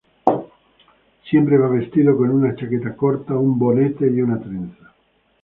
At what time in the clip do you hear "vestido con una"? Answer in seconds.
1.67-2.55